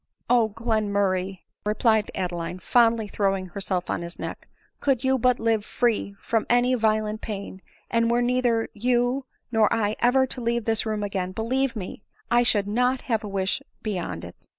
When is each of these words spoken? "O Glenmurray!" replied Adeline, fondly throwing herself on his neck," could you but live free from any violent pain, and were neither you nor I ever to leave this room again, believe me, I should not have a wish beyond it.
"O 0.39 0.49
Glenmurray!" 0.49 1.41
replied 1.67 2.09
Adeline, 2.15 2.57
fondly 2.57 3.07
throwing 3.07 3.45
herself 3.45 3.87
on 3.87 4.01
his 4.01 4.17
neck," 4.17 4.47
could 4.79 5.03
you 5.03 5.19
but 5.19 5.37
live 5.39 5.63
free 5.63 6.15
from 6.19 6.47
any 6.49 6.73
violent 6.73 7.21
pain, 7.21 7.61
and 7.91 8.09
were 8.09 8.23
neither 8.23 8.67
you 8.73 9.27
nor 9.51 9.71
I 9.71 9.95
ever 9.99 10.25
to 10.25 10.41
leave 10.41 10.65
this 10.65 10.87
room 10.87 11.03
again, 11.03 11.33
believe 11.33 11.75
me, 11.75 12.01
I 12.31 12.41
should 12.41 12.67
not 12.67 13.01
have 13.01 13.23
a 13.23 13.27
wish 13.27 13.61
beyond 13.83 14.25
it. 14.25 14.47